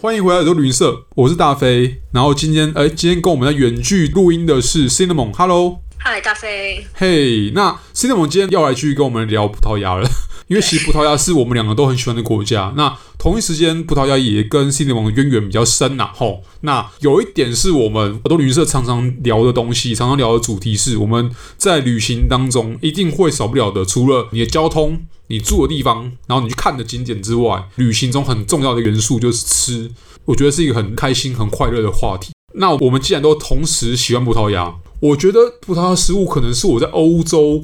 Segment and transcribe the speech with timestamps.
[0.00, 2.00] 欢迎回来耳朵旅行社，我是大飞。
[2.12, 10.08] 然后今天，哎，今天跟我们在远距录音的是 Cinnamon，Hello，嗨，大飞，嘿，那 Cinnamon 今天要来继续跟我们聊葡萄牙了，
[10.48, 12.72] 因为其实葡萄牙是我们两个都很喜欢的国家。
[12.76, 16.42] 那同一时间，葡萄牙也跟新联盟的渊源比较深呐，吼。
[16.62, 25.02] 那有一点是我们耳朵旅行社常常聊的东西，常常聊的主题是，我们在旅行当中一定会少不了的，除了你的交通。
[25.30, 29.90] 你住的地方，然后你去看的景点之外，旅行中很重要的元素就是吃。
[30.24, 32.32] 我觉得是一个很开心、很快乐的话题。
[32.54, 37.62] 那我们既然都同时喜欢葡萄牙，我觉得葡萄牙食物可能是我在欧洲，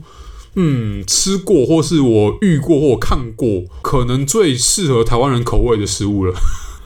[0.56, 6.34] 嗯，吃过或是我遇过或看过，可能最适合台湾人口味的食物了。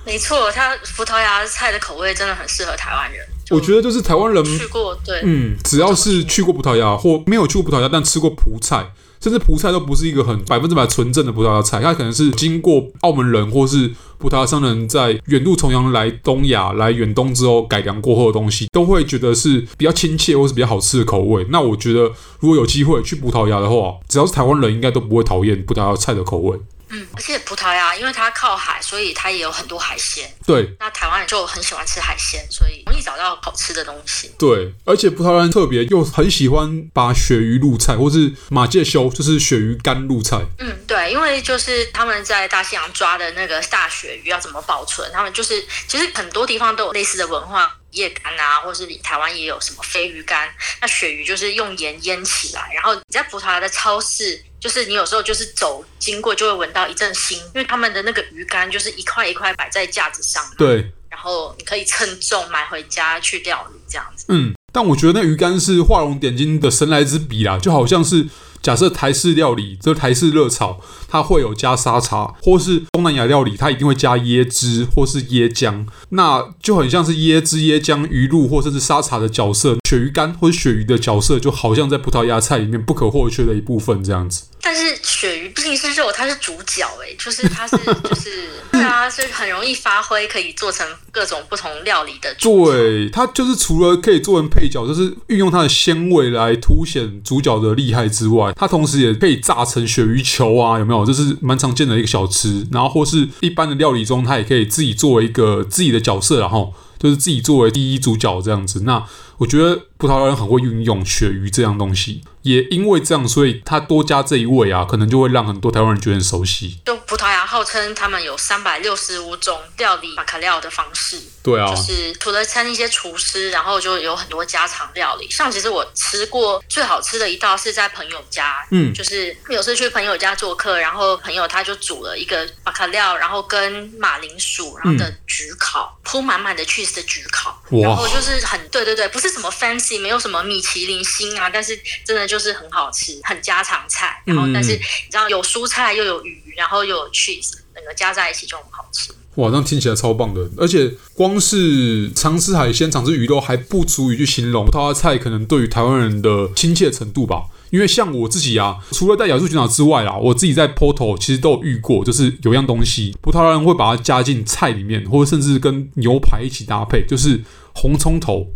[0.07, 3.27] 没错，它葡萄牙菜的口味真的很适合台湾人。
[3.51, 8.93] 我觉得就是台湾人去过，对，嗯，只要是去过葡萄牙或没有去过葡萄牙，但吃过葡菜。
[9.21, 21.47] 甚至葡菜都不是一个很百分之百纯正的葡萄牙菜，它可能是经过澳门人或是葡萄牙商人在远渡重洋来东亚来远东之后改良过后的东西，都会觉得是比较亲切或是比较好吃的口味。
[21.51, 22.11] 那我觉得
[22.41, 26.59] 如果有机会去葡萄牙的话，只要是台湾人，应该都不会讨厌葡萄牙菜的口味。
[26.91, 30.33] 嗯，而且葡萄牙因为它靠海，所以它也有很多海鲜。
[30.47, 34.31] 对，那台湾人就很喜欢吃海鲜，所以容易找到好吃的东西。
[34.39, 40.39] 对，而且葡萄牙人特别又很喜欢把鳕鱼入菜，或是马介休，就是鳕鱼干入菜。
[40.59, 47.75] 嗯，对，因为就是他们在大西洋抓的那个大鳕鱼要怎么保存，他们就是其实很多地方都有类似的文化。
[47.93, 50.47] 叶干啊，或是你台湾也有什么飞鱼干，
[50.79, 64.25] 那鳕鱼就是用盐腌起来，然后你在葡萄牙的超市，就是你有时候就是走经过就会闻到一阵腥，因为他们的那个鱼干就是一块一块摆在架子上，对，然后你可以称重买回家去料理这样子。
[64.29, 68.27] 嗯，但我觉得那鱼干是画龙点睛的神来之笔啦，就好像是。
[68.63, 84.45] 假设台式料理，这台式热炒，它会有加沙茶，或是东南亚料理，它一定会加椰汁或是椰浆，那就很像是椰汁、椰浆、鱼露或甚至沙茶的角色，鳕鱼干或者鳕鱼的角色，就好像在葡萄牙菜里面不可或缺的一部分这样子。
[84.69, 92.35] 但是鳕鱼毕竟是肉，它是主角哎，就是它是就是它是很容易发挥，可以做成各种不同料理的。
[92.39, 101.03] 对，它就是除了可以做成配角，就是运用它的鲜味来凸显主角的厉害之外，它同时也可以炸成鳕鱼球啊，有没有？
[101.07, 102.67] 这是蛮常见的一个小吃。
[102.71, 108.83] 然后或是一般的料理中，它也可以自己作为一个自己的角色，然后就是自己作为第一主角这样子。
[108.85, 109.03] 那
[109.39, 112.23] 我觉得葡萄牙人很会运用鳕鱼这样东西。
[112.43, 116.79] 也因为这样，所以他多加这一味啊，可能就会让很多台湾人觉得很熟悉。
[116.87, 121.21] 就葡萄牙号称他们有三百六十五种料理马卡料的方式。
[121.43, 125.29] 对啊，就是除了餐一些厨师，然后就有很多家常料理。
[125.29, 144.23] 像其实我吃过最好吃的一道是在朋友家，嗯，就是有次去朋友家做客，然后朋友他就煮了一个马卡料，然后跟马铃薯，然后的焗烤，铺满满的 cheese 的焗烤，然后就是很对对对，不是什么 fancy，没有什么米其林星啊，但是真的就是很好吃，很家常菜。
[144.25, 149.11] 然后但是你知道有蔬菜又有鱼，然后又有 cheese，那个加在一起就很好吃。
[149.35, 150.51] 哇，那听起来超棒的！
[150.57, 157.45] 而且光是常吃海鲜、常吃鱼肉还不足以去形容葡萄牙菜可能对于台湾人的亲切程度吧。
[157.71, 167.41] 因为像我自己啊，除了在亚洲群岛之外啦，我自己在 Porto 其实都有遇过，就是有样东西，葡萄牙人会把它加进菜里面，或者甚至跟牛排一起搭配，就是
[167.75, 168.47] 红葱头，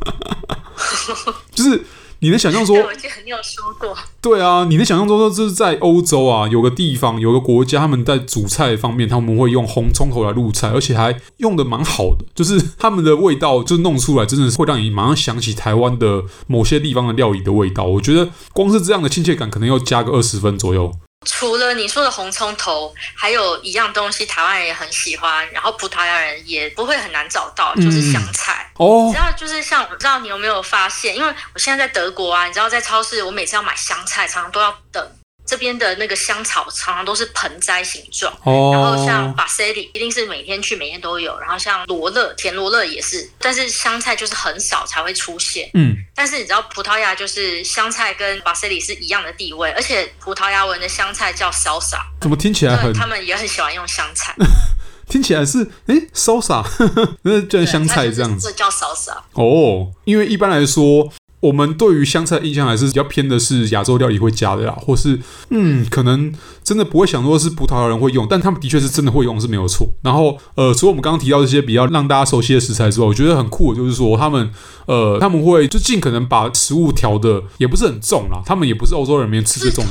[1.54, 1.84] 就是。
[2.20, 2.74] 你能想象说？
[2.80, 3.94] 我记得你有说过。
[4.22, 17.84] 对啊，你能想象说，就是在欧洲啊，有个地方，有个国家，他们在煮菜方面，他们会用红葱头来入菜，而且还用的蛮好的，就是他们的味道，就弄出来，真的是会让你马上想起台湾的某些地方的料理的味道。
[17.84, 20.90] 我觉得光是这样的亲切感，可能要加个二十分左右。
[21.26, 28.55] 除了你说的红葱头，还有一样东西，台湾人也很喜欢，然后葡萄牙人也不会很难找到，就是香菜。
[28.78, 35.06] 嗯、哦，你知道，就是像我不知道你有没有发现，因为我现在在德国啊，你知道在超市，我每次要买香菜，常常都要等。
[35.48, 38.74] 这边的那个香草常常都是盆栽形状，oh.
[38.74, 45.70] 然后像巴塞里一定是每天去，每天都有，然后像罗勒、甜罗勒也是，但是香菜就是很少才会出现。
[45.74, 52.92] 嗯，但是你知道葡萄牙就是香菜跟巴塞里是一样的地位，而且葡萄牙文的香菜叫 salsa，怎么听起来很？
[52.92, 54.34] 他们也很喜欢用香菜，
[55.08, 56.64] 听起来是哎 salsa，
[57.22, 59.16] 那就像香菜这样子，这叫 salsa。
[59.32, 61.12] 哦，oh, 因为一般来说。
[61.40, 65.20] 我们对于香菜的印象还是比较偏的是亚洲料理会加的啦，或是
[65.50, 66.32] 嗯，可能
[66.64, 69.86] 真的不会想说是葡萄牙人会用，但他们的确是真的会用是没有错。
[70.02, 74.50] 然后呃，除了我们刚刚提到这些比较让大家熟悉的食材之外，我觉得很酷的就是说他们
[74.86, 79.84] 呃他们会就尽可能把食物调的也不是很重啦，他们也不是欧洲人里面吃这种。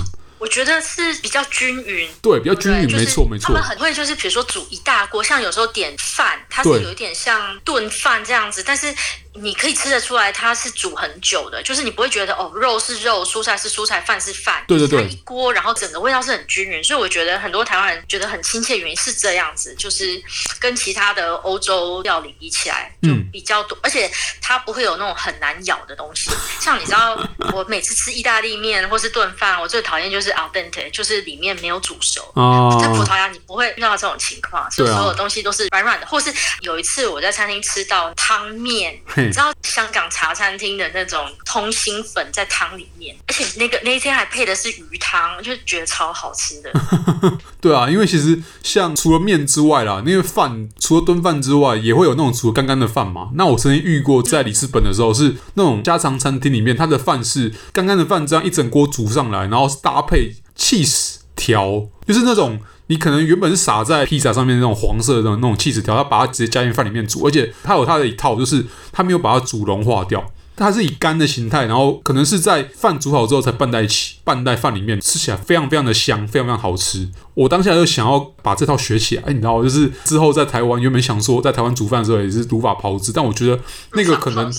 [0.46, 3.48] 我觉得是比较均匀，对，比较均匀，没错没错。
[3.48, 8.94] 他们很会，就是比如说煮一大锅，像有时候点饭，它是有一点像炖饭这样子，但是。
[9.36, 20.22] 你可以吃得出来，它是煮很久的，就是你不会觉得哦，肉是肉，蔬菜是蔬菜，饭是饭，对对对，它一锅，然后整个味道是很均匀，所以我觉得很多台湾人觉得很亲切，原因是这样子，就是
[20.60, 24.10] 跟其他的欧洲料理比起来，就比较多，嗯、而且
[24.42, 27.18] 它不会有那种很难咬的东西，像你知道，
[27.54, 32.32] 我每次吃意大利面或是炖饭，我最讨厌就是 al dente，就是里面没有煮熟。
[32.36, 38.98] 哦，在葡萄牙你不会遇到这种情况，所以所有东西都是软软的，或是有一次我在餐厅吃到汤面。
[39.26, 46.72] 你知道香港茶餐厅的那种通心粉在汤里面，而且那个那一天还配的是鱼汤，就觉得超好吃的。
[47.60, 53.30] 对啊，因为其实像除了面之外啦，那个饭除了炖饭之外，也会有那种煮干干的饭嘛。
[53.36, 62.60] 那我曾经遇过在里斯本的时候，是那种家常餐厅里面，它的饭是干干的饭，这样一整锅煮上来，然后是搭配 cheese 条，就是那种。
[62.88, 70.24] 你可能原本是撒在披萨上面那种黄色的那种起司条，它把它直接加进饭里面煮，而且它有它的一套，就是它没有把它煮融化掉，
[70.56, 77.10] 它是以干的形态，然后可能是在饭煮好之后才拌在一起，拌在饭里面，吃起来非常非常的香，非常非常好吃。
[77.34, 83.60] 我当下就想要把这套学起来，你知道，就是之后在台湾原本想说在台湾煮饭的时候也是如法炮制，但我觉得
[83.94, 84.54] 那个可能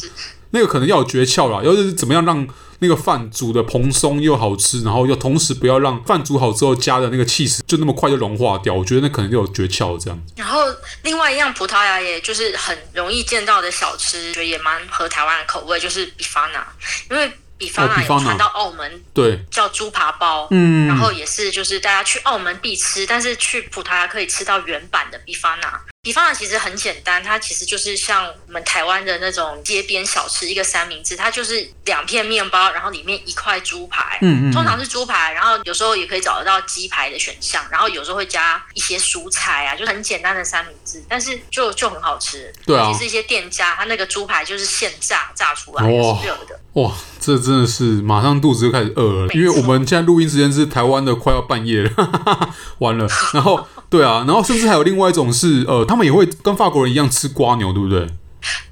[0.51, 2.47] 那个可能要有诀窍啦，要是怎么样让。
[2.79, 10.23] 那个饭煮的蓬松又好吃，然后又同时不要让饭煮好之后加的那个气势就那么快就融化掉，我觉得那可能就有诀窍这样。
[10.37, 10.61] 然后
[11.03, 16.67] 另外一样葡萄牙也就是很容易见到的小吃，觉得也蛮合台湾的口味，就是比法纳，
[17.11, 25.81] 因为比方啊，有传到澳门，对，叫猪扒包，嗯，然后也是就是大家去澳门必吃，但是去葡萄牙可以吃到原版的比方啊。
[26.03, 42.55] 比方啊其实很简单，它其实就是像我们台湾的那种街边小吃，一个三明治，它就是两片面包，然后里面一块猪排，嗯嗯，通常是猪排，然后有时候也可以找得到鸡排的选项，然后有时候会加一些蔬菜啊，就很简单的三明治，但是就就很好吃。
[42.65, 46.61] 对啊，其实一些店家他那个猪排就是现炸炸出来，哇，是热的。
[46.75, 46.95] 哇，
[47.27, 53.67] 这真的是马上肚子就开始饿了，因为我们现在录音时间是台湾的快要半夜了，哈哈哈，完了，然后。
[53.89, 58.05] 对啊，然后甚至还有另外一种是，呃，他们也会跟法国人一样吃瓜牛，对不对？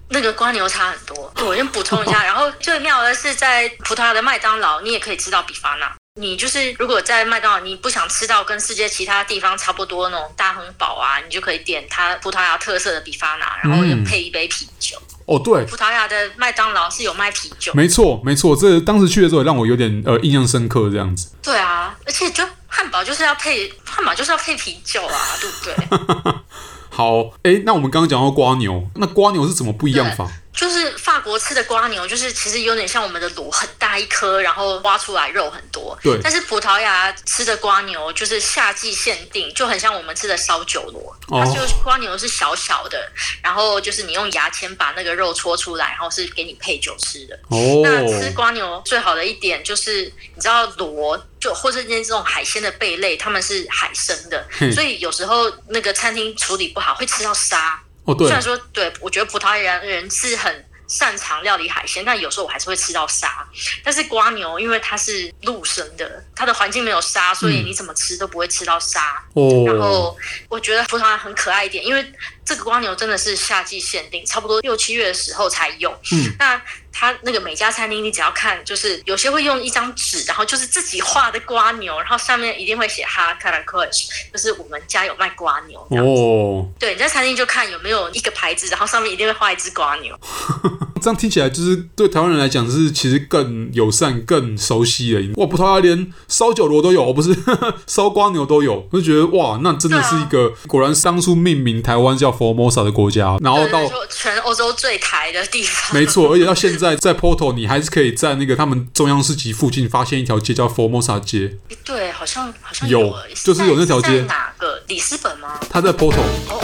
[0.09, 2.25] 那个瓜牛差很多，我先补充一下。
[2.25, 5.95] 然后最妙的是，在葡萄牙的麦当劳，你也可以吃到比法纳。
[6.21, 15.01] 你就是如果在麦当劳，你不想吃到跟世界其他地方差不多那种大亨堡啊，你就可以点它葡萄牙特色的比法纳，然后也配一杯啤酒。
[15.01, 17.73] 嗯、哦，对，葡萄牙的麦当劳是有卖啤酒。
[17.75, 21.29] 没错，没错，这当时去的时候也让我有点呃印象深刻，这样子。
[21.43, 22.44] 对啊，而且就。
[22.76, 26.35] 汉堡就是要配汉堡就是要配啤酒啊，对不对？
[26.91, 30.29] 好，哎、欸，那我们刚刚讲到瓜牛，那瓜牛是怎么不一样法？
[30.55, 35.99] 就是法国吃的瓜牛，就是其实有点像我们的螺，很大一颗，然后挖出来肉很多。
[36.03, 36.19] 对。
[36.23, 41.15] 但是葡萄牙吃的瓜牛就是夏季限定，就很像我们吃的烧酒螺。
[41.29, 43.11] 它就是瓜牛是小小的，
[43.43, 47.35] 然后就是你用牙签把那个肉戳出来，然后是给你配酒吃的。
[47.49, 47.81] 哦。
[47.83, 50.05] 那吃瓜牛最好的一点就是，
[50.35, 57.81] 你知道螺就或者那这种海鲜的贝类，他们是海生的，所以有时候那个餐厅处理不好会吃到沙。
[58.05, 58.27] 哦，对。
[58.27, 63.47] 虽然说，对，我觉得葡萄牙人是很擅长料理海鲜，但有时候我还是会吃到沙。
[63.83, 69.25] 但是瓜牛，因为它是陆生的，它的环境没有沙，所以你怎么吃都不会吃到沙。
[69.32, 69.65] 哦。
[69.67, 70.17] 然后
[70.49, 72.13] 我觉得葡萄牙很可爱一点，因为
[72.44, 75.91] 这个瓜牛真的是夏季限定，差不多六七月的时候才有。
[76.13, 76.32] 嗯。
[76.39, 76.60] 那。
[76.96, 85.81] 它那个每家餐厅，你只要看，就是有些会用一张纸，然后就是自己画的瓜牛，然后上面一定会写哈卡拉克什，就是我们家有卖瓜牛。
[85.91, 90.17] 哦，对，你在餐厅就看有没有一个牌子，然后上面一定会画一只瓜牛。
[91.03, 95.20] 这样听起来就是对台湾人来讲，是其实更友善、更熟悉的。
[95.34, 97.36] 哇，葡萄牙连烧酒螺都有，不是
[97.89, 105.93] 烧瓜牛都有，我就觉得哇，那真的是一个、啊、果然当初命名台湾叫 Formosa 的国家，然后到全欧洲最台的地方。
[105.98, 106.84] 没错，而且到现在。
[106.84, 111.56] 在在 Porto，你还是可以在那个他们中央市集附近发现一条街叫 Formosa 街。
[111.82, 114.20] 对，好像好像有，就是有那条街。
[114.29, 115.58] 哪个里斯本吗？
[115.70, 116.20] 他在 Porto。
[116.50, 116.60] 哦